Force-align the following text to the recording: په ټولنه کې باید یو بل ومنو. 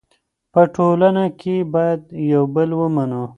په 0.53 0.61
ټولنه 0.75 1.23
کې 1.39 1.55
باید 1.73 2.01
یو 2.33 2.43
بل 2.55 2.69
ومنو. 2.79 3.23